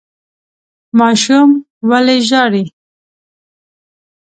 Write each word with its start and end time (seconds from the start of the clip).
ماشوم 0.99 1.49
ولې 1.89 2.17
ژاړي؟ 2.27 2.65